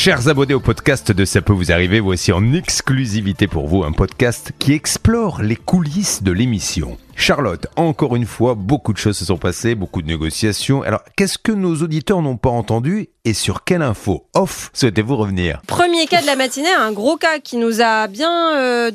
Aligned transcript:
Chers 0.00 0.28
abonnés 0.28 0.54
au 0.54 0.60
podcast 0.60 1.10
de 1.10 1.24
Ça 1.24 1.42
peut 1.42 1.52
vous 1.52 1.72
arriver, 1.72 1.98
voici 1.98 2.30
en 2.30 2.52
exclusivité 2.52 3.48
pour 3.48 3.66
vous 3.66 3.82
un 3.82 3.90
podcast 3.90 4.52
qui 4.60 4.72
explore 4.72 5.42
les 5.42 5.56
coulisses 5.56 6.22
de 6.22 6.30
l'émission. 6.30 6.96
Charlotte, 7.16 7.66
encore 7.74 8.14
une 8.14 8.24
fois, 8.24 8.54
beaucoup 8.54 8.92
de 8.92 8.98
choses 8.98 9.18
se 9.18 9.24
sont 9.24 9.38
passées, 9.38 9.74
beaucoup 9.74 10.00
de 10.00 10.06
négociations. 10.06 10.82
Alors, 10.82 11.00
qu'est-ce 11.16 11.36
que 11.36 11.50
nos 11.50 11.74
auditeurs 11.82 12.22
n'ont 12.22 12.36
pas 12.36 12.48
entendu 12.48 13.08
et 13.24 13.34
sur 13.34 13.64
quelle 13.64 13.82
info 13.82 14.24
off 14.34 14.70
souhaitez-vous 14.72 15.16
revenir? 15.16 15.60
Premier 15.66 16.06
cas 16.06 16.20
de 16.22 16.26
la 16.26 16.36
matinée, 16.36 16.72
un 16.72 16.92
gros 16.92 17.16
cas 17.16 17.40
qui 17.40 17.56
nous 17.56 17.80
a 17.82 18.06
bien 18.06 18.54
euh, 18.56 18.92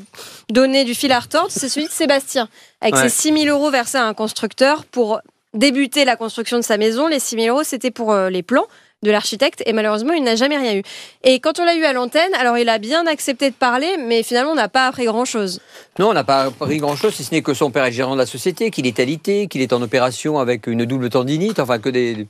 donné 0.50 0.86
du 0.86 0.94
fil 0.96 1.12
à 1.12 1.20
retordre, 1.20 1.52
c'est 1.52 1.68
celui 1.68 1.88
de 1.88 1.92
Sébastien, 1.92 2.48
avec 2.80 2.96
Ouais. 2.96 3.10
ses 3.10 3.30
6 3.34 3.42
000 3.44 3.58
euros 3.58 3.72
versés 3.72 3.98
à 3.98 4.06
un 4.06 4.14
constructeur 4.14 4.86
pour 4.86 5.20
débuter 5.54 6.06
la 6.06 6.16
construction 6.16 6.58
de 6.58 6.64
sa 6.64 6.78
maison. 6.78 7.08
Les 7.08 7.20
6 7.20 7.36
000 7.42 7.48
euros, 7.54 7.64
c'était 7.66 7.92
pour 7.92 8.14
euh, 8.14 8.30
les 8.30 8.42
plans 8.42 8.66
de 9.04 9.12
l'architecte 9.12 9.62
et 9.66 9.74
malheureusement 9.74 10.14
il 10.14 10.24
n'a 10.24 10.36
jamais 10.36 10.58
rien 10.58 10.76
eu. 10.76 10.84
Et 11.24 11.40
quand 11.40 11.60
on 11.60 11.66
l'a 11.66 11.76
eu 11.76 11.84
à 11.86 11.94
l'antenne, 11.94 12.34
alors 12.40 12.58
il 12.58 12.70
a 12.70 12.78
bien 12.80 13.06
accepté 13.06 13.50
de 13.50 13.56
parler 13.56 13.98
mais 14.00 14.24
finalement 14.24 14.52
on 14.52 14.56
n'a 14.56 14.70
pas 14.70 14.88
appris 14.88 15.06
grand 15.06 15.26
chose. 15.26 15.60
Non, 16.00 16.10
on 16.10 16.14
n'a 16.14 16.24
pas 16.24 16.46
appris 16.46 16.78
grand-chose, 16.80 17.14
si 17.14 17.24
ce 17.24 17.32
n'est 17.36 17.44
que 17.44 17.54
son 17.54 17.70
père 17.70 17.86
est 17.86 17.92
gérant 17.92 18.14
de 18.14 18.18
la 18.20 18.26
société, 18.26 18.72
qu'il 18.72 18.88
est 18.88 19.00
alité, 19.00 19.48
qu'il 19.48 19.62
est 19.62 19.74
en 19.74 19.82
opération 19.84 20.40
avec 20.40 20.66
une 20.66 20.86
double 20.86 21.10
tendinite, 21.12 21.60
enfin 21.60 21.78
que 21.78 21.90
des, 21.90 22.26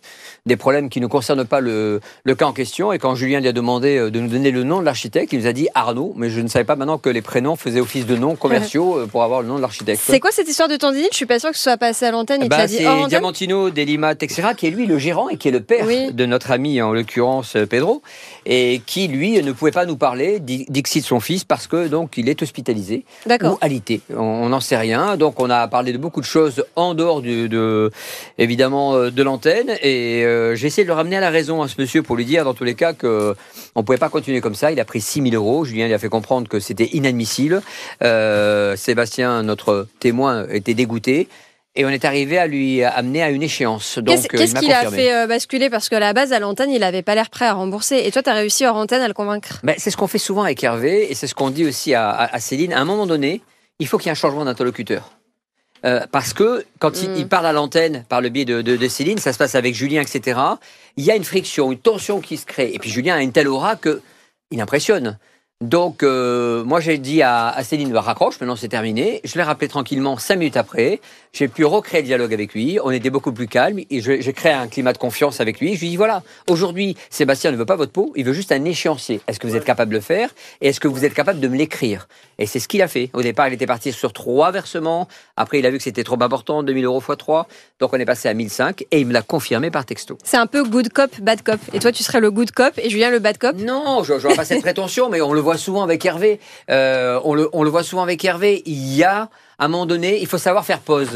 des 0.45 0.57
problèmes 0.57 0.89
qui 0.89 0.99
ne 0.99 1.07
concernent 1.07 1.45
pas 1.45 1.61
le, 1.61 2.01
le 2.25 2.35
cas 2.35 2.45
en 2.45 2.51
question. 2.51 2.91
Et 2.91 2.99
quand 2.99 3.15
Julien 3.15 3.39
lui 3.39 3.47
a 3.47 3.53
demandé 3.53 3.95
euh, 3.97 4.11
de 4.11 4.19
nous 4.19 4.27
donner 4.27 4.51
le 4.51 4.63
nom 4.63 4.81
de 4.81 4.85
l'architecte, 4.85 5.31
il 5.31 5.39
nous 5.39 5.47
a 5.47 5.53
dit 5.53 5.69
Arnaud, 5.75 6.13
mais 6.17 6.29
je 6.29 6.41
ne 6.41 6.49
savais 6.49 6.65
pas 6.65 6.75
maintenant 6.75 6.97
que 6.97 7.09
les 7.09 7.21
prénoms 7.21 7.55
faisaient 7.55 7.79
office 7.79 8.05
de 8.05 8.17
noms 8.17 8.35
commerciaux 8.35 8.97
euh, 8.99 9.05
pour 9.07 9.23
avoir 9.23 9.41
le 9.41 9.47
nom 9.47 9.55
de 9.55 9.61
l'architecte. 9.61 10.01
C'est 10.05 10.19
quoi 10.19 10.31
cette 10.31 10.49
histoire 10.49 10.67
de 10.67 10.75
tendinite? 10.75 11.09
Je 11.11 11.17
suis 11.17 11.25
pas 11.25 11.39
sûre 11.39 11.51
que 11.51 11.57
ce 11.57 11.63
soit 11.63 11.77
passé 11.77 12.05
à 12.05 12.11
l'antenne, 12.11 12.45
Bah, 12.49 12.57
l'a 12.57 12.67
dit 12.67 12.77
c'est 12.79 13.07
Diamantino 13.07 13.69
Delimat, 13.69 14.11
etc., 14.19 14.49
qui 14.57 14.67
est 14.67 14.71
lui 14.71 14.87
le 14.87 14.97
gérant 14.97 15.29
et 15.29 15.37
qui 15.37 15.47
est 15.47 15.51
le 15.51 15.61
père 15.61 15.85
Oui. 15.87 16.11
de 16.11 16.25
notre 16.25 16.51
ami, 16.51 16.62
en 16.81 16.93
l'occurrence 16.93 17.55
euh, 17.55 17.65
Pedro, 17.65 18.01
et 18.45 18.81
qui 18.85 19.07
lui 19.07 19.41
ne 19.41 19.51
pouvait 19.51 19.71
pas 19.71 19.85
nous 19.85 19.97
parler 19.97 20.39
di- 20.39 20.65
d'Ixit 20.69 21.03
son 21.03 21.19
fils 21.19 21.43
parce 21.43 21.67
que 21.67 21.87
donc 21.87 22.17
il 22.17 22.29
est 22.29 22.41
hospitalisé 22.41 23.05
ou 23.25 23.29
D'accord. 23.29 23.57
alité. 23.61 24.01
On 24.15 24.49
n'en 24.49 24.59
sait 24.59 24.77
rien. 24.77 25.17
Donc 25.17 25.39
on 25.39 25.49
a 25.49 25.67
parlé 25.67 25.93
de 25.93 25.97
beaucoup 25.97 26.21
de 26.21 26.25
choses 26.25 26.63
en 26.75 26.93
dehors 26.93 27.21
du, 27.21 27.49
de 27.49 27.91
évidemment 28.37 28.95
euh, 28.95 29.11
de 29.11 29.23
l'antenne 29.23 29.69
et 29.81 30.23
euh, 30.25 30.55
j'ai 30.55 30.67
essayé 30.67 30.83
de 30.83 30.89
le 30.89 30.93
ramener 30.95 31.17
à 31.17 31.21
la 31.21 31.29
raison 31.29 31.61
à 31.61 31.67
ce 31.67 31.75
monsieur 31.79 32.03
pour 32.03 32.15
lui 32.15 32.25
dire 32.25 32.43
dans 32.45 32.53
tous 32.53 32.63
les 32.63 32.75
cas 32.75 32.93
que 32.93 33.35
on 33.75 33.83
pouvait 33.83 33.97
pas 33.97 34.09
continuer 34.09 34.41
comme 34.41 34.55
ça. 34.55 34.71
Il 34.71 34.79
a 34.79 34.85
pris 34.85 35.01
6 35.01 35.21
000 35.29 35.35
euros. 35.35 35.65
Julien 35.65 35.87
lui 35.87 35.93
a 35.93 35.99
fait 35.99 36.09
comprendre 36.09 36.47
que 36.47 36.59
c'était 36.59 36.89
inadmissible. 36.93 37.61
Euh, 38.03 38.75
Sébastien, 38.75 39.43
notre 39.43 39.87
témoin, 39.99 40.45
était 40.49 40.73
dégoûté. 40.73 41.27
Et 41.75 41.85
on 41.85 41.89
est 41.89 42.05
arrivé 42.05 42.37
à 42.37 42.45
lui 42.45 42.83
amener 42.83 43.23
à 43.23 43.31
une 43.31 43.41
échéance. 43.41 43.99
Qu'est-ce 44.05 44.23
euh, 44.23 44.27
il 44.33 44.37
qu'est-ce 44.39 44.53
m'a 44.53 44.59
qui 44.59 44.67
l'a 44.67 44.83
confirmé. 44.83 44.97
fait 44.97 45.13
euh, 45.13 45.27
basculer? 45.27 45.69
Parce 45.71 45.89
que 45.89 45.95
à 45.95 45.99
la 45.99 46.13
base, 46.13 46.31
à 46.31 46.39
l'antenne, 46.39 46.69
il 46.69 46.83
avait 46.83 47.01
pas 47.01 47.15
l'air 47.15 47.31
prêt 47.31 47.45
à 47.45 47.53
rembourser. 47.53 48.03
Et 48.05 48.11
toi, 48.11 48.21
tu 48.21 48.29
as 48.29 48.33
réussi 48.35 48.63
hors 48.65 48.75
antenne 48.75 49.01
à 49.01 49.07
le 49.07 49.13
convaincre? 49.15 49.59
Ben, 49.63 49.73
c'est 49.79 49.89
ce 49.89 49.97
qu'on 49.97 50.05
fait 50.07 50.19
souvent 50.19 50.43
avec 50.43 50.63
Hervé 50.63 51.11
et 51.11 51.15
c'est 51.15 51.25
ce 51.25 51.33
qu'on 51.33 51.49
dit 51.49 51.65
aussi 51.65 51.95
à, 51.95 52.09
à- 52.11 52.35
à 52.35 52.39
Céline. 52.39 52.73
À 52.73 52.79
un 52.79 52.85
moment 52.85 53.07
donné, 53.07 53.41
il 53.79 53.87
faut 53.87 53.97
qu'il 53.97 54.05
y 54.05 54.09
ait 54.09 54.11
un 54.11 54.15
changement 54.15 54.45
d'interlocuteur. 54.45 55.11
Euh, 55.85 56.01
parce 56.11 56.31
que 56.33 56.63
quand 56.79 57.01
il- 57.01 57.09
Mm. 57.09 57.15
il, 57.17 57.27
parle 57.27 57.47
à 57.47 57.51
l'antenne 57.53 58.05
par 58.07 58.21
le 58.21 58.29
biais 58.29 58.45
de, 58.45 58.61
de- 58.61 58.77
de 58.77 58.87
Céline, 58.87 59.17
ça 59.17 59.33
se 59.33 59.37
passe 59.39 59.55
avec 59.55 59.73
Julien, 59.73 60.01
etc. 60.01 60.39
Il 60.95 61.03
y 61.03 61.09
a 61.11 61.15
une 61.15 61.23
friction, 61.25 61.71
une 61.71 61.79
tension 61.79 62.21
qui 62.21 62.37
se 62.37 62.45
crée. 62.45 62.71
Et 62.73 62.77
puis 62.79 62.89
Julien 62.91 63.15
a 63.15 63.21
une 63.23 63.31
telle 63.31 63.47
aura 63.47 63.75
que 63.77 63.99
il 64.51 64.61
impressionne. 64.61 65.17
Donc, 65.63 66.03
euh, 66.03 66.63
moi, 66.65 66.81
j'ai 66.81 66.97
dit 66.97 67.21
à, 67.21 67.47
à 67.47 67.63
Céline, 67.63 67.91
bah, 67.93 68.01
raccroche, 68.01 68.39
maintenant 68.41 68.57
c'est 68.57 68.67
terminé. 68.67 69.21
Je 69.23 69.35
l'ai 69.35 69.43
rappelé 69.43 69.69
tranquillement 69.69 70.17
cinq 70.17 70.35
minutes 70.35 70.57
après. 70.57 70.99
J'ai 71.31 71.47
pu 71.47 71.63
recréer 71.63 72.01
le 72.01 72.07
dialogue 72.07 72.33
avec 72.33 72.53
lui. 72.53 72.79
On 72.83 72.91
était 72.91 73.09
beaucoup 73.09 73.31
plus 73.31 73.47
calme 73.47 73.79
et 73.79 74.01
j'ai 74.01 74.33
créé 74.33 74.51
un 74.51 74.67
climat 74.67 74.91
de 74.91 74.97
confiance 74.97 75.39
avec 75.39 75.59
lui. 75.61 75.75
Je 75.75 75.79
lui 75.79 75.89
dis 75.89 75.95
voilà, 75.95 76.21
aujourd'hui, 76.49 76.97
Sébastien 77.09 77.51
ne 77.51 77.55
veut 77.55 77.65
pas 77.65 77.77
votre 77.77 77.91
peau, 77.93 78.11
il 78.15 78.25
veut 78.25 78.33
juste 78.33 78.51
un 78.51 78.63
échéancier. 78.65 79.21
Est-ce 79.27 79.39
que 79.39 79.47
vous 79.47 79.55
êtes 79.55 79.63
capable 79.63 79.91
de 79.91 79.95
le 79.95 80.01
faire? 80.01 80.29
Et 80.59 80.67
est-ce 80.67 80.79
que 80.79 80.87
vous 80.87 81.05
êtes 81.05 81.13
capable 81.13 81.39
de 81.39 81.47
me 81.47 81.55
l'écrire? 81.55 82.07
Et 82.39 82.45
c'est 82.45 82.59
ce 82.59 82.67
qu'il 82.67 82.81
a 82.81 82.87
fait. 82.87 83.09
Au 83.13 83.21
départ, 83.21 83.47
il 83.47 83.53
était 83.53 83.65
parti 83.65 83.93
sur 83.93 84.11
trois 84.11 84.51
versements. 84.51 85.07
Après, 85.37 85.59
il 85.59 85.65
a 85.65 85.71
vu 85.71 85.77
que 85.77 85.83
c'était 85.83 86.03
trop 86.03 86.21
important, 86.21 86.61
2000 86.61 86.85
euros 86.85 87.01
x 87.01 87.17
3. 87.17 87.47
Donc, 87.79 87.93
on 87.93 87.97
est 87.97 88.05
passé 88.05 88.27
à 88.27 88.33
1005 88.33 88.83
et 88.91 88.99
il 88.99 89.07
me 89.07 89.13
l'a 89.13 89.21
confirmé 89.21 89.71
par 89.71 89.85
texto. 89.85 90.17
C'est 90.23 90.37
un 90.37 90.47
peu 90.47 90.63
good 90.63 90.89
cop, 90.89 91.09
bad 91.21 91.41
cop. 91.41 91.59
Et 91.73 91.79
toi, 91.79 91.91
tu 91.91 92.03
serais 92.03 92.19
le 92.19 92.31
good 92.31 92.51
cop 92.51 92.73
et 92.77 92.89
Julien 92.89 93.09
le 93.09 93.19
bad 93.19 93.37
cop? 93.37 93.55
Non, 93.55 94.03
je 94.03 94.13
n'aurai 94.13 94.35
pas 94.35 94.45
cette 94.45 94.61
prétention, 94.61 95.09
mais 95.09 95.21
on 95.21 95.33
le 95.33 95.41
voit 95.43 95.57
souvent 95.57 95.83
avec 95.83 96.03
Hervé. 96.05 96.39
Euh, 96.69 97.19
on, 97.23 97.33
le, 97.35 97.49
on 97.53 97.63
le 97.63 97.69
voit 97.69 97.83
souvent 97.83 98.03
avec 98.03 98.23
Hervé. 98.25 98.63
Il 98.65 98.93
y 98.95 99.03
a, 99.03 99.29
à 99.59 99.65
un 99.65 99.67
moment 99.67 99.85
donné, 99.85 100.19
il 100.19 100.27
faut 100.27 100.37
savoir 100.37 100.65
faire 100.65 100.79
pause. 100.79 101.09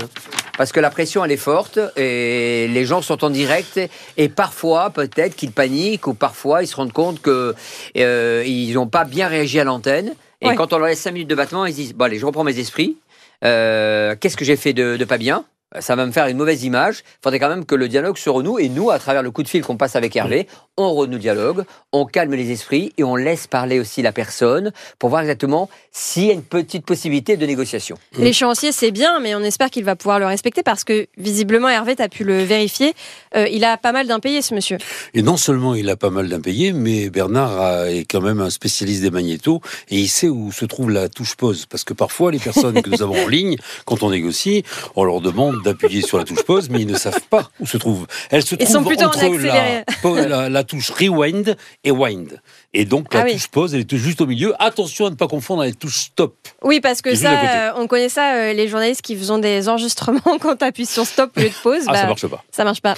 Parce 0.57 0.71
que 0.71 0.79
la 0.79 0.89
pression, 0.89 1.23
elle 1.23 1.31
est 1.31 1.37
forte 1.37 1.79
et 1.97 2.67
les 2.69 2.85
gens 2.85 3.01
sont 3.01 3.23
en 3.23 3.29
direct. 3.29 3.79
Et 4.17 4.27
parfois, 4.29 4.89
peut-être 4.89 5.35
qu'ils 5.35 5.51
paniquent 5.51 6.07
ou 6.07 6.13
parfois, 6.15 6.63
ils 6.63 6.67
se 6.67 6.75
rendent 6.75 6.93
compte 6.93 7.21
que 7.21 7.53
euh, 7.97 8.43
ils 8.45 8.73
n'ont 8.73 8.87
pas 8.87 9.05
bien 9.05 9.27
réagi 9.27 9.59
à 9.59 9.63
l'antenne. 9.63 10.13
Et 10.41 10.47
Ouais. 10.49 10.55
quand 10.55 10.73
on 10.73 10.77
leur 10.79 10.87
laisse 10.87 10.99
5 11.01 11.11
minutes 11.11 11.29
de 11.29 11.35
battement, 11.35 11.65
ils 11.65 11.71
se 11.73 11.77
disent 11.77 11.93
Bon, 11.93 12.05
allez, 12.05 12.17
je 12.19 12.25
reprends 12.25 12.43
mes 12.43 12.57
esprits. 12.59 12.97
Euh, 13.43 14.15
Qu'est-ce 14.19 14.37
que 14.37 14.45
j'ai 14.45 14.55
fait 14.55 14.73
de, 14.73 14.97
de 14.97 15.05
pas 15.05 15.17
bien? 15.19 15.45
Ça 15.79 15.95
va 15.95 16.05
me 16.05 16.11
faire 16.11 16.27
une 16.27 16.37
mauvaise 16.37 16.63
image. 16.63 16.99
Il 17.05 17.23
faudrait 17.23 17.39
quand 17.39 17.49
même 17.49 17.65
que 17.65 17.75
le 17.75 17.87
dialogue 17.87 18.17
se 18.17 18.29
renoue. 18.29 18.57
Et 18.59 18.69
nous, 18.69 18.89
à 18.89 18.99
travers 18.99 19.21
le 19.23 19.31
coup 19.31 19.43
de 19.43 19.47
fil 19.49 19.61
qu'on 19.63 19.75
passe 19.77 19.95
avec 19.95 20.15
Hervé, 20.15 20.47
on 20.77 20.93
renoue 20.93 21.13
le 21.13 21.19
dialogue, 21.19 21.63
on 21.91 22.05
calme 22.05 22.33
les 22.35 22.51
esprits 22.51 22.93
et 22.97 23.03
on 23.03 23.15
laisse 23.15 23.47
parler 23.47 23.79
aussi 23.79 24.01
la 24.01 24.11
personne 24.11 24.71
pour 24.99 25.09
voir 25.09 25.21
exactement 25.21 25.69
s'il 25.91 26.25
y 26.25 26.29
a 26.29 26.33
une 26.33 26.43
petite 26.43 26.85
possibilité 26.85 27.35
de 27.35 27.45
négociation. 27.45 27.97
L'échéancier, 28.17 28.71
c'est 28.71 28.91
bien, 28.91 29.19
mais 29.19 29.35
on 29.35 29.41
espère 29.41 29.69
qu'il 29.69 29.83
va 29.83 29.95
pouvoir 29.95 30.19
le 30.19 30.25
respecter 30.27 30.63
parce 30.63 30.83
que 30.83 31.07
visiblement, 31.17 31.67
Hervé, 31.69 31.95
tu 31.95 32.01
as 32.03 32.09
pu 32.09 32.23
le 32.23 32.43
vérifier. 32.43 32.93
euh, 33.35 33.47
il 33.49 33.63
a 33.65 33.75
pas 33.77 33.91
mal 33.91 34.07
d'impayés, 34.07 34.41
ce 34.41 34.53
monsieur. 34.55 34.77
Et 35.13 35.21
non 35.21 35.35
seulement 35.37 35.75
il 35.75 35.89
a 35.89 35.95
pas 35.97 36.09
mal 36.11 36.29
d'impayés, 36.29 36.71
mais 36.73 37.09
Bernard 37.09 37.59
a- 37.59 37.89
est 37.91 38.05
quand 38.05 38.21
même 38.21 38.39
un 38.41 38.49
spécialiste 38.49 39.01
des 39.01 39.11
magnétos 39.11 39.61
et 39.89 39.97
il 39.99 40.07
sait 40.07 40.29
où 40.29 40.51
se 40.51 40.65
trouve 40.65 40.91
la 40.91 41.09
touche 41.09 41.35
pause. 41.35 41.65
Parce 41.65 41.83
que 41.83 41.93
parfois, 41.93 42.31
les 42.31 42.39
personnes 42.39 42.81
que 42.81 42.89
nous 42.89 43.01
avons 43.01 43.21
en 43.23 43.27
ligne, 43.27 43.57
quand 43.85 44.03
on 44.03 44.11
négocie, 44.11 44.63
on 44.95 45.03
leur 45.03 45.19
demande 45.21 45.56
d'appuyer 45.63 46.01
sur 46.01 46.17
la 46.17 46.23
touche 46.23 46.43
pause, 46.43 46.69
mais 46.69 46.81
ils 46.81 46.87
ne 46.87 46.97
savent 46.97 47.21
pas 47.29 47.49
où 47.59 47.65
se 47.67 47.77
trouve. 47.77 48.07
Elle 48.29 48.43
se 48.45 48.55
Ils 48.59 48.65
trouve 48.65 48.87
en 48.87 48.91
entre 49.05 49.17
accéléré. 49.23 49.83
la, 50.03 50.27
la, 50.27 50.49
la 50.49 50.63
touche 50.63 50.89
rewind 50.91 51.55
et 51.83 51.91
wind. 51.91 52.41
Et 52.73 52.85
donc, 52.85 53.13
la 53.13 53.21
Ah 53.21 53.23
oui. 53.25 53.33
touche 53.33 53.47
pause, 53.47 53.73
elle 53.73 53.81
est 53.81 53.95
juste 53.97 54.21
au 54.21 54.27
milieu. 54.27 54.53
Attention 54.59 55.07
à 55.07 55.09
ne 55.09 55.15
pas 55.15 55.27
confondre 55.27 55.61
avec 55.63 55.75
la 55.75 55.79
touche 55.79 55.97
stop. 55.97 56.35
Oui, 56.63 56.79
parce 56.79 57.01
que 57.01 57.15
ça, 57.15 57.31
euh, 57.31 57.71
on 57.77 57.87
connaît 57.87 58.09
ça, 58.09 58.35
euh, 58.35 58.53
les 58.53 58.67
journalistes 58.67 59.01
qui 59.01 59.15
font 59.15 59.37
des 59.39 59.67
enregistrements 59.69 60.19
quand 60.39 60.55
tu 60.57 60.65
appuies 60.65 60.85
sur 60.85 61.05
stop 61.05 61.31
au 61.37 61.41
lieu 61.41 61.49
de 61.49 61.53
pause. 61.63 61.83
Ah, 61.87 61.93
bah, 61.93 61.97
ça 62.01 62.07
marche 62.07 62.27
pas. 62.27 62.43
ça 62.51 62.63
marche 62.63 62.81
pas. 62.81 62.93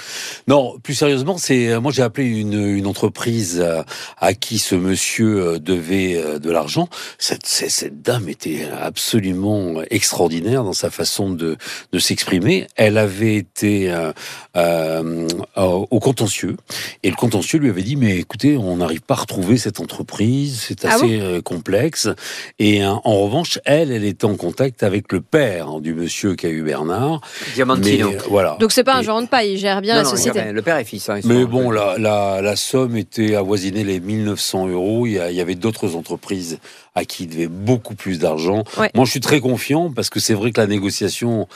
Non, 0.48 0.78
plus 0.84 0.96
sérieusement, 0.96 1.38
c'est 1.38 1.80
moi 1.80 1.92
j'ai 1.92 2.02
appelé 2.04 2.28
une, 2.28 2.62
une 2.78 2.88
entreprise 2.88 3.62
à, 3.62 3.86
à 4.18 4.34
qui 4.34 4.60
ce 4.60 4.76
monsieur 4.76 5.40
euh, 5.42 5.60
devait 5.60 6.16
euh, 6.16 6.40
de 6.40 6.52
l'argent. 6.52 6.90
Cette, 7.18 7.46
cette, 7.46 7.72
cette 7.72 8.02
dame 8.02 8.28
était 8.30 8.68
absolument 8.82 9.82
extraordinaire 9.90 10.64
dans 10.64 10.74
sa 10.74 10.90
façon 10.90 11.30
de, 11.30 11.58
de 11.92 12.00
s'exprimer. 12.00 12.49
Elle 12.76 12.98
avait 12.98 13.36
été 13.36 13.92
euh, 13.92 14.12
euh, 14.56 15.28
au 15.56 16.00
contentieux 16.00 16.58
et 17.04 17.10
le 17.10 17.16
contentieux 17.16 17.60
lui 17.60 17.70
avait 17.70 17.84
dit 17.84 17.96
mais 17.96 18.18
écoutez, 18.18 18.58
on 18.58 18.78
n'arrive 18.78 19.02
pas 19.02 19.14
à 19.16 19.18
retrouver 19.22 19.58
cette 19.58 19.80
entreprise, 19.80 20.66
c'est 20.68 20.86
Ah 20.86 20.96
assez 20.96 21.20
euh, 21.20 21.42
complexe. 21.42 22.08
Et 22.60 22.84
euh, 22.84 22.90
en 23.04 23.22
revanche, 23.24 23.60
elle, 23.66 23.92
elle 23.92 24.04
était 24.06 24.26
en 24.26 24.36
contact 24.36 24.84
avec 24.84 25.12
le 25.12 25.22
père 25.22 25.80
du 25.80 25.94
monsieur 25.94 26.36
qu'a 26.36 26.50
eu 26.50 26.62
Bernard. 26.64 27.22
Diamantino. 27.56 28.12
Mais, 28.12 28.18
voilà. 28.30 28.58
Donc 28.60 28.72
c'est 28.72 28.84
pas 28.84 28.96
un 28.96 29.02
gérant 29.02 29.22
de 29.22 29.28
pas, 29.28 29.44
il 29.44 29.58
gère 29.58 29.82
bien 29.82 29.96
Non, 29.96 30.00
la 30.02 30.04
non, 30.06 30.10
société. 30.12 30.52
le 30.52 30.62
père 30.62 30.78
et 30.78 30.86
fils. 30.86 31.10
hein, 31.10 31.20
mais 31.26 31.46
bon, 31.46 31.72
la, 31.72 31.98
la, 31.98 32.42
la 32.42 32.56
somme 32.56 32.98
était 32.98 33.36
avoisinée 33.36 33.84
les 33.84 34.00
1900 34.00 34.68
euros. 34.70 35.06
Il 35.06 35.14
y, 35.14 35.20
a- 35.20 35.30
il 35.32 35.38
y 35.38 35.42
avait 35.42 35.56
d'autres 35.56 35.96
entreprises 35.96 36.60
à 37.00 37.06
qui 37.06 37.24
il 37.24 37.30
devait 37.30 37.48
beaucoup 37.48 37.96
plus 37.96 38.20
d'argent. 38.20 38.64
Ouais. 38.78 38.92
Moi, 38.94 39.06
je 39.06 39.12
suis 39.12 39.20
très 39.20 39.40
confiant 39.40 39.92
parce 39.92 40.10
que 40.10 40.20
c'est 40.20 40.34
vrai 40.34 40.52
que 40.52 40.60
la 40.60 40.68
négociation, 40.68 41.48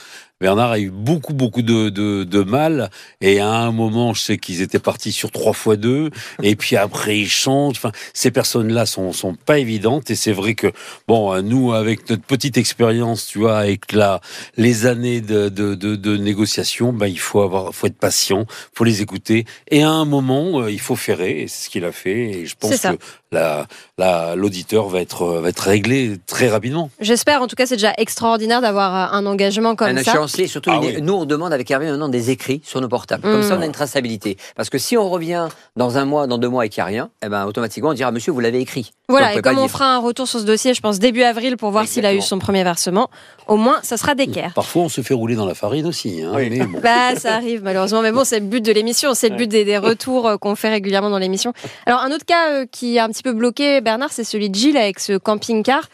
Bernard 0.41 0.71
a 0.71 0.79
eu 0.79 0.89
beaucoup, 0.89 1.33
beaucoup 1.33 1.61
de, 1.61 1.87
de, 1.89 2.25
de 2.25 2.43
mal. 2.43 2.89
Et 3.21 3.39
à 3.39 3.49
un 3.49 3.71
moment, 3.71 4.13
je 4.13 4.21
sais 4.21 4.37
qu'ils 4.37 4.61
étaient 4.61 4.79
partis 4.79 5.13
sur 5.13 5.31
trois 5.31 5.53
fois 5.53 5.77
deux. 5.77 6.09
et 6.43 6.55
puis 6.55 6.75
après, 6.75 7.17
ils 7.17 7.29
changent. 7.29 7.77
Enfin, 7.77 7.91
ces 8.13 8.29
personnes-là 8.29 8.85
sont, 8.85 9.13
sont 9.13 9.35
pas 9.35 9.59
évidentes. 9.59 10.11
Et 10.11 10.15
c'est 10.15 10.33
vrai 10.33 10.53
que, 10.53 10.71
bon, 11.07 11.41
nous, 11.41 11.71
avec 11.71 12.09
notre 12.09 12.23
petite 12.23 12.57
expérience, 12.57 13.27
tu 13.27 13.39
vois, 13.39 13.57
avec 13.57 13.93
la, 13.93 14.19
les 14.57 14.85
années 14.85 15.21
de, 15.21 15.49
de, 15.49 15.75
de, 15.75 15.95
de 15.95 16.17
négociation, 16.17 16.91
ben, 16.91 17.07
il 17.07 17.19
faut 17.19 17.41
avoir, 17.41 17.73
faut 17.73 17.87
être 17.87 17.97
patient, 17.97 18.45
faut 18.73 18.83
les 18.83 19.01
écouter. 19.01 19.45
Et 19.71 19.81
à 19.81 19.89
un 19.91 20.05
moment, 20.05 20.61
euh, 20.61 20.71
il 20.71 20.79
faut 20.79 20.97
ferrer. 20.97 21.43
Et 21.43 21.47
c'est 21.47 21.65
ce 21.65 21.69
qu'il 21.69 21.85
a 21.85 21.91
fait. 21.91 22.31
Et 22.31 22.45
je 22.45 22.55
pense 22.59 22.77
que 22.79 22.97
la, 23.31 23.67
la, 23.97 24.35
l'auditeur 24.35 24.89
va 24.89 24.99
être, 24.99 25.23
va 25.41 25.49
être 25.49 25.59
réglé 25.59 26.17
très 26.27 26.49
rapidement. 26.49 26.89
J'espère, 26.99 27.41
en 27.41 27.47
tout 27.47 27.55
cas, 27.55 27.65
c'est 27.65 27.75
déjà 27.75 27.93
extraordinaire 27.97 28.61
d'avoir 28.61 29.13
euh, 29.13 29.17
un 29.17 29.25
engagement 29.25 29.75
comme 29.75 29.87
un 29.89 29.95
ça. 30.03 30.11
échéanciers. 30.11 30.47
Surtout, 30.47 30.69
Ah 30.73 30.77
une- 30.77 30.95
oui. 30.97 31.01
nous, 31.01 31.13
on 31.13 31.25
demande 31.25 31.53
avec 31.53 31.69
Hervé 31.71 31.87
maintenant 31.89 32.09
des 32.09 32.29
écrits 32.31 32.61
sur 32.63 32.81
nos 32.81 32.87
portables. 32.87 33.23
Comme 33.23 33.39
Mm. 33.39 33.43
ça, 33.43 33.57
on 33.57 33.61
a 33.61 33.65
une 33.65 33.71
traçabilité. 33.71 34.37
Parce 34.55 34.69
que 34.69 34.77
si 34.77 34.97
on 34.97 35.09
revient 35.09 35.47
dans 35.75 35.97
un 35.97 36.05
mois, 36.05 36.27
dans 36.27 36.37
deux 36.37 36.49
mois 36.49 36.65
et 36.65 36.69
qu'il 36.69 36.81
n'y 36.81 36.87
a 36.89 36.91
rien, 36.91 37.09
eh 37.25 37.29
ben, 37.29 37.45
automatiquement, 37.45 37.89
on 37.89 37.93
dira, 37.93 38.11
monsieur, 38.11 38.31
vous 38.31 38.39
l'avez 38.39 38.59
écrit. 38.59 38.91
Voilà, 39.09 39.31
On 39.33 39.37
et 39.37 39.41
comme 39.41 39.59
on 39.59 39.67
fera 39.67 39.93
un 39.95 39.99
retour 39.99 40.27
sur 40.27 40.39
ce 40.39 40.45
dossier, 40.45 40.73
je 40.73 40.81
pense 40.81 40.99
début 40.99 41.23
avril 41.23 41.57
pour 41.57 41.71
voir 41.71 41.87
s'il 41.87 42.05
a 42.05 42.13
eu 42.13 42.21
son 42.21 42.39
premier 42.39 42.63
versement, 42.63 43.09
au 43.47 43.57
moins 43.57 43.79
ça 43.83 43.97
sera 43.97 44.15
d'équerre. 44.15 44.53
Parfois, 44.55 44.83
on 44.83 44.89
se 44.89 45.01
fait 45.01 45.13
rouler 45.13 45.35
dans 45.35 45.45
la 45.45 45.53
farine 45.55 45.85
aussi. 45.85 46.21
Hein, 46.21 46.31
Oui. 46.35 46.49
mais 46.49 46.65
bon. 46.65 46.79
Bah, 46.83 47.15
ça 47.17 47.35
arrive 47.35 47.63
malheureusement, 47.63 48.01
mais 48.01 48.11
bon, 48.11 48.23
c'est 48.23 48.39
le 48.39 48.45
but 48.45 48.63
de 48.63 48.71
l'émission, 48.71 49.13
c'est 49.13 49.29
le 49.29 49.35
but 49.35 49.47
des, 49.47 49.65
des 49.65 49.77
retours 49.77 50.27
euh, 50.27 50.37
qu'on 50.37 50.55
fait 50.55 50.69
régulièrement 50.69 51.09
dans 51.09 51.17
l'émission. 51.17 51.53
Alors, 51.85 51.99
un 52.01 52.11
autre 52.11 52.25
cas 52.25 52.51
euh, 52.51 52.65
qui 52.71 52.95
est 52.97 52.99
un 52.99 53.09
petit 53.09 53.23
peu 53.23 53.33
bloqué, 53.33 53.81
Bernard, 53.81 54.11
c'est 54.11 54.23
celui 54.23 54.49
de 54.49 54.55
Gilles 54.55 54.77
avec 54.77 54.99
ce 54.99 55.12
camping-car. 55.17 55.87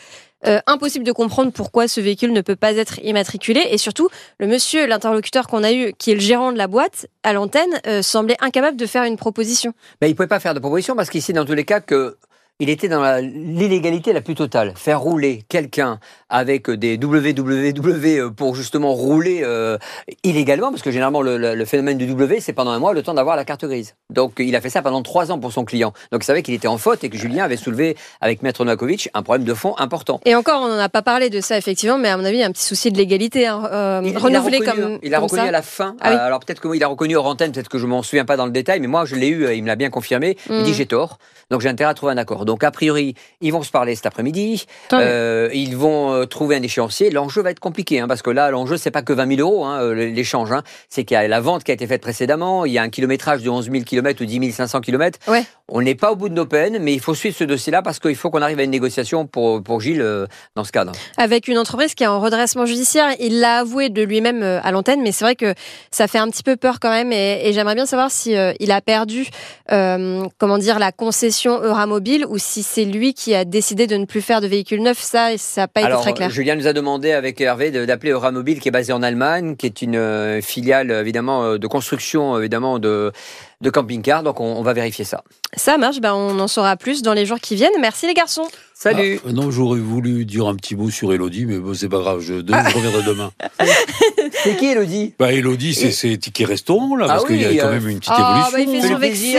Euh, 0.47 0.59
impossible 0.67 1.03
de 1.03 1.11
comprendre 1.11 1.51
pourquoi 1.51 1.89
ce 1.89 1.99
véhicule 1.99 2.31
ne 2.31 2.39
peut 2.39 2.55
pas 2.55 2.71
être 2.71 2.97
immatriculé 3.03 3.61
et 3.71 3.77
surtout 3.77 4.07
le 4.39 4.47
monsieur, 4.47 4.87
l'interlocuteur 4.87 5.47
qu'on 5.47 5.65
a 5.65 5.73
eu, 5.73 5.91
qui 5.97 6.11
est 6.11 6.15
le 6.15 6.21
gérant 6.21 6.53
de 6.53 6.57
la 6.57 6.67
boîte 6.67 7.07
à 7.23 7.33
l'antenne, 7.33 7.69
euh, 7.87 8.01
semblait 8.01 8.37
incapable 8.39 8.77
de 8.77 8.85
faire 8.85 9.03
une 9.03 9.17
proposition. 9.17 9.73
Ben, 9.99 10.07
il 10.07 10.11
ne 10.11 10.15
pouvait 10.15 10.27
pas 10.27 10.39
faire 10.39 10.53
de 10.53 10.59
proposition 10.59 10.95
parce 10.95 11.09
qu'ici, 11.09 11.33
dans 11.33 11.43
tous 11.43 11.55
les 11.55 11.65
cas, 11.65 11.81
que 11.81 12.15
il 12.61 12.69
était 12.69 12.89
dans 12.89 13.21
l'illégalité 13.21 14.11
la 14.11 14.19
plus 14.19 14.35
totale. 14.35 14.73
Faire 14.75 14.99
rouler 14.99 15.43
quelqu'un 15.47 15.97
avec 16.27 16.69
des 16.69 16.97
www 16.97 18.19
euh, 18.19 18.29
pour 18.31 18.53
justement 18.55 18.93
rouler 18.93 19.43
illégalement, 20.23 20.69
parce 20.69 20.81
que 20.81 20.91
généralement 20.91 21.21
le, 21.21 21.37
le- 21.37 21.55
le 21.55 21.65
phénomène 21.65 21.97
du 21.97 22.05
W, 22.05 22.39
c'est 22.41 22.53
pendant 22.53 22.71
un 22.71 22.79
mois 22.79 22.93
le 22.93 23.01
temps 23.01 23.13
d'avoir 23.13 23.35
la 23.35 23.45
carte 23.45 23.65
grise. 23.65 23.95
Donc 24.11 24.33
il 24.39 24.55
a 24.55 24.61
fait 24.61 24.69
ça 24.69 24.81
pendant 24.81 25.03
trois 25.03 25.31
ans 25.31 25.37
pour 25.39 25.51
son 25.51 25.65
client. 25.65 25.93
Donc 26.11 26.23
il 26.23 26.25
savait 26.25 26.41
qu'il 26.41 26.53
était 26.55 26.67
en 26.67 26.77
faute 26.77 27.03
et 27.03 27.09
que 27.09 27.17
Julien 27.17 27.43
avait 27.43 27.57
soulevé 27.57 27.95
avec 28.21 28.41
Maître 28.41 28.65
Novakovic 28.65 29.09
un 29.13 29.21
problème 29.21 29.45
de 29.45 29.53
fond 29.53 29.75
important. 29.77 30.19
Et 30.25 30.33
encore, 30.35 30.61
on 30.63 30.67
n'en 30.67 30.79
a 30.79 30.89
pas 30.89 31.01
parlé 31.03 31.29
de 31.29 31.41
ça 31.41 31.57
effectivement, 31.57 31.97
mais 31.97 32.09
à 32.09 32.17
mon 32.17 32.25
avis, 32.25 32.37
il 32.37 32.39
y 32.41 32.43
a 32.43 32.47
un 32.47 32.51
petit 32.51 32.63
souci 32.65 32.91
de 32.91 32.97
légalité. 32.97 33.45
Hein, 33.47 33.69
euh, 33.71 34.01
Il- 34.03 34.09
il 34.11 34.15
a 34.15 34.19
renouvelé 34.19 34.57
reconnu, 34.59 34.81
comme. 34.81 34.99
Il 35.03 35.13
a 35.13 35.17
comme 35.17 35.23
reconnu 35.25 35.41
ça. 35.43 35.47
à 35.47 35.51
la 35.51 35.61
fin. 35.61 35.95
Ah 36.01 36.09
oui. 36.09 36.15
Euh, 36.15 36.25
Alors 36.25 36.39
peut-être 36.39 36.61
qu'il 36.61 36.83
a 36.83 36.87
reconnu 36.87 37.15
hors 37.15 37.27
antenne, 37.27 37.51
peut-être 37.51 37.69
que 37.69 37.77
je 37.77 37.85
m'en 37.85 38.01
souviens 38.01 38.25
pas 38.25 38.35
dans 38.37 38.45
le 38.45 38.51
détail, 38.51 38.79
mais 38.79 38.87
moi 38.87 39.05
je 39.05 39.15
l'ai 39.15 39.27
eu, 39.27 39.45
euh, 39.45 39.53
il 39.53 39.61
me 39.61 39.67
l'a 39.67 39.75
bien 39.75 39.89
confirmé. 39.89 40.37
Il 40.49 40.55
me 40.55 40.61
Mm. 40.61 40.63
dit 40.63 40.73
j'ai 40.73 40.85
tort, 40.87 41.19
donc 41.51 41.61
j'ai 41.61 41.69
intérêt 41.69 41.91
à 41.91 41.93
trouver 41.93 42.11
un 42.13 42.17
accord. 42.17 42.45
Donc 42.45 42.63
a 42.63 42.71
priori, 42.71 43.13
ils 43.41 43.51
vont 43.53 43.61
se 43.63 43.69
parler 43.71 43.95
cet 43.95 44.05
après-midi. 44.07 44.65
Euh, 44.93 45.49
ils 45.53 45.77
vont 45.77 46.25
trouver 46.25 46.55
un 46.55 46.61
échéancier. 46.63 47.11
L'enjeu 47.11 47.41
va 47.43 47.51
être 47.51 47.59
compliqué, 47.59 47.99
hein, 47.99 48.07
parce 48.07 48.21
que 48.23 48.31
là, 48.31 48.49
l'enjeu 48.49 48.77
c'est 48.77 48.91
pas 48.91 49.03
que 49.03 49.13
20 49.13 49.35
000 49.35 49.41
euros, 49.47 49.65
hein, 49.65 49.93
l'échange. 49.93 50.51
Hein. 50.51 50.63
C'est 50.89 51.03
qu'il 51.03 51.15
y 51.15 51.17
a 51.17 51.27
la 51.27 51.39
vente 51.41 51.63
qui 51.63 51.71
a 51.71 51.73
été 51.75 51.85
faite 51.85 52.01
précédemment. 52.01 52.65
Il 52.65 52.71
y 52.73 52.77
a 52.79 52.81
un 52.81 52.89
kilométrage 52.89 53.43
de 53.43 53.49
11 53.49 53.69
000 53.71 53.83
km 53.83 53.98
ou 53.99 54.25
10 54.25 54.51
500 54.51 54.81
km. 54.81 55.19
Ouais. 55.27 55.43
On 55.67 55.81
n'est 55.81 55.95
pas 55.95 56.11
au 56.11 56.15
bout 56.15 56.29
de 56.29 56.33
nos 56.33 56.45
peines, 56.45 56.79
mais 56.79 56.93
il 56.93 56.99
faut 56.99 57.13
suivre 57.13 57.35
ce 57.35 57.43
dossier-là 57.43 57.81
parce 57.81 57.99
qu'il 57.99 58.15
faut 58.15 58.29
qu'on 58.29 58.41
arrive 58.41 58.59
à 58.59 58.63
une 58.63 58.71
négociation 58.71 59.27
pour 59.27 59.61
pour 59.61 59.81
Gilles 59.81 60.01
euh, 60.01 60.25
dans 60.55 60.63
ce 60.63 60.71
cadre. 60.71 60.93
avec 61.17 61.47
une 61.47 61.57
entreprise 61.57 61.93
qui 61.95 62.03
est 62.03 62.07
en 62.07 62.19
redressement 62.19 62.65
judiciaire. 62.65 63.09
Il 63.19 63.39
l'a 63.39 63.59
avoué 63.59 63.89
de 63.89 64.01
lui-même 64.01 64.43
euh, 64.43 64.59
à 64.63 64.71
l'antenne, 64.71 65.01
mais 65.01 65.11
c'est 65.11 65.25
vrai 65.25 65.35
que 65.35 65.53
ça 65.91 66.07
fait 66.07 66.17
un 66.17 66.29
petit 66.29 66.43
peu 66.43 66.55
peur 66.55 66.79
quand 66.79 66.89
même. 66.89 67.11
Et, 67.11 67.47
et 67.47 67.53
j'aimerais 67.53 67.75
bien 67.75 67.85
savoir 67.85 68.11
si 68.11 68.35
euh, 68.35 68.53
il 68.59 68.71
a 68.71 68.81
perdu, 68.81 69.27
euh, 69.71 70.25
comment 70.37 70.57
dire, 70.57 70.79
la 70.79 70.91
concession 70.91 71.61
Euramobile 71.61 72.25
ou 72.27 72.37
si 72.37 72.63
c'est 72.63 72.85
lui 72.85 73.13
qui 73.13 73.35
a 73.35 73.45
décidé 73.45 73.87
de 73.87 73.95
ne 73.95 74.05
plus 74.05 74.21
faire 74.21 74.41
de 74.41 74.47
véhicules 74.47 74.81
neufs. 74.81 74.99
Ça, 74.99 75.37
ça 75.37 75.61
n'a 75.61 75.67
pas 75.67 75.81
été 75.81 75.91
très 76.01 76.13
clair. 76.13 76.29
Julien 76.29 76.55
nous 76.55 76.67
a 76.67 76.73
demandé 76.73 77.11
avec 77.11 77.39
Hervé 77.41 77.71
d'appeler 77.71 78.11
Euramobile, 78.11 78.59
qui 78.59 78.69
est 78.69 78.71
basé 78.71 78.93
en 78.93 79.03
Allemagne, 79.03 79.55
qui 79.55 79.65
est 79.65 79.81
une 79.81 80.41
filiale 80.41 80.91
évidemment 80.91 81.57
de 81.57 81.67
construction 81.67 82.39
évidemment 82.39 82.79
de 82.79 83.11
de 83.61 83.69
camping-car. 83.69 84.23
Donc, 84.23 84.39
on, 84.39 84.45
on 84.55 84.61
va 84.61 84.73
vérifier 84.73 85.05
ça. 85.05 85.23
Ça 85.55 85.77
marche. 85.77 85.99
Ben, 85.99 86.13
on 86.13 86.39
en 86.39 86.47
saura 86.47 86.77
plus 86.77 87.01
dans 87.01 87.13
les 87.13 87.25
jours 87.25 87.39
qui 87.39 87.55
viennent. 87.55 87.71
Merci 87.81 88.07
les 88.07 88.13
garçons. 88.13 88.47
Salut. 88.73 89.19
Ah, 89.27 89.31
non, 89.33 89.51
j'aurais 89.51 89.79
voulu 89.79 90.23
dire 90.25 90.47
un 90.47 90.55
petit 90.55 90.75
mot 90.75 90.89
sur 90.89 91.11
Elodie, 91.11 91.45
mais 91.45 91.57
bon, 91.57 91.73
c'est 91.73 91.89
pas 91.89 91.99
grave, 91.99 92.21
je, 92.21 92.35
de- 92.35 92.53
Ah. 92.53 92.63
je 92.69 92.75
reviendrai 92.75 93.03
demain. 93.03 93.31
C'est 94.43 94.55
qui 94.55 94.67
Elodie? 94.67 95.13
Bah, 95.19 95.33
Elodie, 95.33 95.73
c'est 95.73 95.91
c'est 95.91 96.15
Ticket 96.17 96.45
Restaurant, 96.45 96.95
là, 96.95 97.05
Ah 97.09 97.13
parce 97.13 97.25
qu'il 97.25 97.41
y 97.41 97.45
a 97.45 97.61
quand 97.61 97.67
euh, 97.67 97.73
même 97.73 97.89
une 97.89 97.99
petite 97.99 98.13
Ah, 98.15 98.47
bah, 98.51 98.59
il 98.59 98.63
évolution. 98.69 98.81
fait 98.87 98.93
son 98.93 98.99
vexé, 98.99 99.37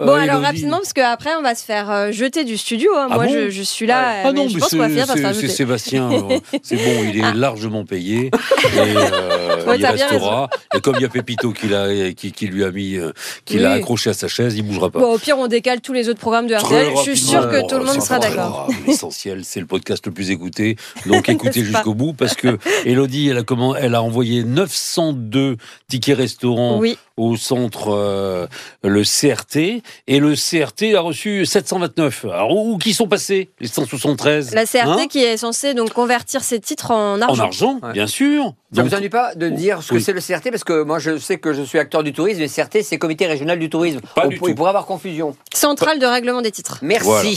Euh, 0.00 0.06
Bon, 0.06 0.14
alors 0.14 0.40
rapidement, 0.40 0.78
parce 0.78 0.92
qu'après, 0.92 1.30
on 1.38 1.42
va 1.42 1.54
se 1.54 1.64
faire 1.64 1.90
euh, 1.90 2.10
jeter 2.12 2.44
du 2.44 2.56
studio. 2.56 2.90
hein. 2.96 3.08
Ah 3.10 3.14
Moi, 3.16 3.26
bon 3.26 3.32
je, 3.32 3.50
je 3.50 3.62
suis 3.62 3.86
là. 3.86 4.22
Ah 4.24 4.28
euh, 4.28 4.32
non, 4.32 4.48
je 4.48 4.54
mais 4.54 4.60
pense 4.60 4.70
qu'on 4.70 4.78
va 4.78 4.88
finir 4.88 5.06
par 5.06 5.16
se 5.16 5.22
c'est 5.22 5.28
faire 5.28 5.40
c'est. 5.40 5.48
Sébastien, 5.48 6.10
euh, 6.12 6.38
c'est 6.62 6.76
bon, 6.76 7.04
il 7.12 7.18
est 7.22 7.34
largement 7.34 7.84
payé. 7.84 8.26
Et, 8.26 8.30
euh, 8.78 9.66
Ouais, 9.66 9.78
il 9.78 9.86
restera. 9.86 10.48
Et 10.74 10.80
comme 10.80 10.96
il 10.96 11.02
y 11.02 11.04
a 11.04 11.08
Pépito 11.08 11.52
qui, 11.52 11.68
l'a- 11.68 12.12
qui, 12.12 12.32
qui 12.32 12.46
lui 12.46 12.64
a 12.64 12.70
mis, 12.70 12.96
qui 13.44 13.58
l'a 13.58 13.72
accroché 13.72 14.10
à 14.10 14.14
sa 14.14 14.26
chaise, 14.26 14.56
il 14.56 14.62
bougera 14.62 14.90
pas. 14.90 14.98
Bon, 15.00 15.12
au 15.14 15.18
pire, 15.18 15.36
on 15.38 15.46
décale 15.48 15.80
tous 15.80 15.92
les 15.92 16.08
autres 16.08 16.18
programmes 16.20 16.46
de 16.46 16.54
RTL. 16.54 16.86
Je 16.96 17.02
suis 17.02 17.16
sûre 17.18 17.48
que 17.50 17.66
tout 17.68 17.76
le 17.78 17.84
monde 17.84 18.00
sera 18.00 18.18
d'accord. 18.18 18.68
L'essentiel, 18.86 19.42
c'est 19.44 19.60
le 19.60 19.66
podcast 19.66 20.06
le 20.06 20.12
plus 20.12 20.30
écouté. 20.30 20.76
Donc 21.06 21.28
écoutez 21.28 21.62
jusqu'au 21.64 21.94
bout 21.94 22.12
parce 22.14 22.34
que 22.34 22.58
Elodie, 22.84 23.28
elle 23.28 23.38
a, 23.38 23.42
comment, 23.42 23.76
elle 23.76 23.94
a 23.94 24.02
envoyé 24.02 24.44
902 24.44 25.56
tickets 25.88 26.16
restaurants 26.16 26.78
Oui, 26.78 26.96
au 27.20 27.36
centre 27.36 27.88
euh, 27.92 28.46
le 28.82 29.02
CRT 29.02 29.82
et 30.06 30.18
le 30.18 30.34
CRT 30.34 30.94
a 30.96 31.00
reçu 31.00 31.44
729. 31.44 32.24
Alors 32.24 32.56
où 32.56 32.78
qui 32.78 32.94
sont 32.94 33.06
passés 33.08 33.50
les 33.60 33.68
173 33.68 34.54
la 34.54 34.64
CRT 34.64 34.78
Hein 34.86 35.06
qui 35.08 35.18
est 35.22 35.36
censée 35.36 35.74
donc 35.74 35.92
convertir 35.92 36.42
ses 36.42 36.60
titres 36.60 36.90
en 36.90 37.20
argent. 37.20 37.42
En 37.42 37.46
argent, 37.46 37.78
Ouais. 37.82 37.92
bien 37.92 38.06
sûr. 38.06 38.54
Ça 38.72 38.82
Donc, 38.82 38.90
vous 38.90 38.94
ennuie 38.96 39.08
pas 39.08 39.34
de 39.34 39.48
dire 39.48 39.82
ce 39.82 39.88
que 39.90 39.94
Oui. 39.96 40.02
c'est 40.02 40.12
le 40.12 40.20
CRT 40.20 40.50
Parce 40.52 40.62
que 40.62 40.84
moi, 40.84 41.00
je 41.00 41.18
sais 41.18 41.38
que 41.38 41.52
je 41.52 41.62
suis 41.62 41.78
acteur 41.78 42.04
du 42.04 42.12
tourisme, 42.12 42.40
et 42.40 42.48
CRT, 42.48 42.82
c'est 42.84 42.98
Comité 42.98 43.26
Régional 43.26 43.58
du 43.58 43.68
Tourisme. 43.68 44.00
Pas 44.14 44.22
On 44.26 44.28
du 44.28 44.36
Il 44.36 44.40
tout. 44.40 44.54
pourrait 44.54 44.68
avoir 44.68 44.86
confusion. 44.86 45.34
Centrale 45.52 45.98
de 45.98 46.06
règlement 46.06 46.40
des 46.40 46.52
titres. 46.52 46.78
Merci. 46.82 47.04
Voilà. 47.08 47.30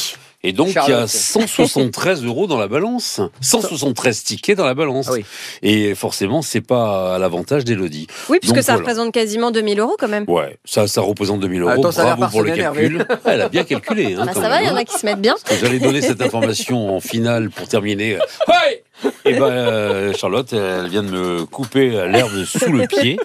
et 0.43 0.51
donc 0.53 0.67
il 0.69 0.75
y 0.75 0.77
a 0.77 0.85
Charlotte. 0.85 1.09
173 1.09 2.23
euros 2.25 2.45
dans 2.45 2.59
la 2.59 2.67
balance, 2.67 3.19
173 3.41 4.23
tickets 4.23 4.55
dans 4.57 4.65
la 4.65 4.75
balance. 4.75 5.07
Ah 5.09 5.13
oui. 5.13 5.25
Et 5.63 5.95
forcément, 5.95 6.43
c'est 6.43 6.61
pas 6.61 7.15
à 7.15 7.17
l'avantage 7.17 7.65
d'Elodie. 7.65 8.05
Oui, 8.29 8.37
puisque 8.39 8.53
Donc, 8.55 8.63
ça 8.63 8.73
voilà. 8.73 8.87
représente 8.87 9.11
quasiment 9.11 9.49
2000 9.49 9.79
euros 9.79 9.95
quand 9.97 10.07
même. 10.09 10.25
Ouais, 10.27 10.59
ça, 10.65 10.87
ça 10.87 11.01
représente 11.01 11.39
2000 11.39 11.61
euros. 11.61 11.69
Attends, 11.71 11.89
Bravo 11.89 12.27
pour 12.27 12.43
le 12.43 12.51
calcul. 12.51 13.07
Elle 13.25 13.41
a 13.41 13.49
bien 13.49 13.63
calculé. 13.63 14.13
Hein, 14.13 14.25
Bah, 14.25 14.31
quand 14.35 14.41
ça 14.41 14.49
va, 14.49 14.61
il 14.61 14.67
y 14.67 14.69
en 14.69 14.75
hein. 14.75 14.79
a 14.81 14.83
qui 14.85 14.97
se 14.99 15.05
mettent 15.07 15.21
bien. 15.21 15.35
J'allais 15.59 15.79
donner 15.79 16.01
cette 16.01 16.21
information 16.21 16.95
en 16.95 16.99
finale 16.99 17.49
pour 17.49 17.67
terminer. 17.67 18.19
Ouais 18.47 18.83
et 19.25 19.33
ben 19.33 19.43
euh, 19.43 20.13
Charlotte, 20.13 20.51
elle 20.53 20.87
vient 20.89 21.03
de 21.03 21.09
me 21.11 21.45
couper 21.45 21.89
l'herbe 21.89 22.43
sous 22.45 22.71
le 22.71 22.87
pied. 22.87 23.17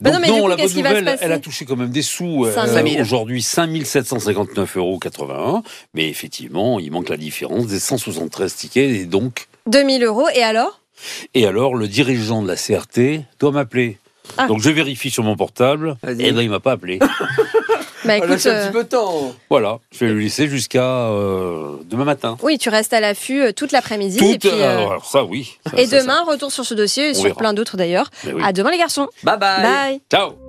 Mais 0.00 0.10
Donc 0.12 0.14
non, 0.14 0.20
mais 0.20 0.40
coup, 0.40 0.48
la 0.48 0.56
bonne 0.56 0.74
nouvelle, 0.74 1.18
elle 1.20 1.32
a 1.32 1.38
touché 1.38 1.64
quand 1.64 1.76
même 1.76 1.90
des 1.90 2.02
sous. 2.02 2.44
euh, 2.44 2.52
5 2.54 2.88
000. 2.88 3.00
Aujourd'hui, 3.02 3.40
5759,81 3.40 4.78
euros. 4.78 5.62
Mais 5.94 6.08
effectivement, 6.08 6.78
il 6.78 6.90
manque 6.90 7.08
la 7.08 7.16
différence 7.16 7.66
des 7.66 7.78
173 7.80 8.54
tickets. 8.54 8.90
Et 8.90 9.04
donc, 9.04 9.48
2000 9.66 10.04
euros. 10.04 10.28
Et 10.34 10.42
alors? 10.42 10.80
Et 11.34 11.46
alors, 11.46 11.74
le 11.74 11.88
dirigeant 11.88 12.42
de 12.42 12.48
la 12.48 12.56
CRT 12.56 13.24
doit 13.38 13.52
m'appeler. 13.52 13.98
Ah. 14.36 14.46
Donc 14.46 14.60
je 14.60 14.70
vérifie 14.70 15.10
sur 15.10 15.22
mon 15.22 15.36
portable. 15.36 15.96
Et 16.18 16.30
là, 16.32 16.42
il 16.42 16.50
m'a 16.50 16.60
pas 16.60 16.72
appelé. 16.72 16.98
Bah 18.04 18.12
Ah, 18.14 18.16
écoute, 18.18 18.30
laisse 18.30 18.46
un 18.46 18.50
euh, 18.50 18.66
petit 18.66 18.72
peu 18.72 18.84
de 18.84 18.88
temps. 18.88 19.34
voilà, 19.50 19.78
je 19.92 20.04
vais 20.04 20.12
lui 20.12 20.24
laisser 20.24 20.48
jusqu'à 20.48 20.82
euh, 21.08 21.76
demain 21.86 22.04
matin. 22.04 22.36
oui, 22.42 22.58
tu 22.58 22.68
restes 22.68 22.92
à 22.92 23.00
l'affût 23.00 23.42
euh, 23.42 23.52
toute 23.52 23.72
l'après-midi. 23.72 24.18
Tout, 24.18 24.24
et 24.32 24.38
puis, 24.38 24.50
euh, 24.52 24.86
alors 24.86 25.04
ça 25.06 25.24
oui. 25.24 25.58
Ça, 25.68 25.76
et 25.80 25.86
ça, 25.86 25.96
ça. 25.96 26.02
demain, 26.02 26.22
retour 26.26 26.52
sur 26.52 26.64
ce 26.64 26.74
dossier 26.74 27.08
et 27.08 27.10
On 27.10 27.14
sur 27.14 27.22
verra. 27.24 27.36
plein 27.38 27.52
d'autres 27.54 27.76
d'ailleurs. 27.76 28.10
Oui. 28.24 28.40
À 28.44 28.52
demain 28.52 28.70
les 28.70 28.78
garçons. 28.78 29.08
Bye 29.24 29.38
bye. 29.38 29.62
Bye. 29.62 30.00
Ciao 30.10 30.47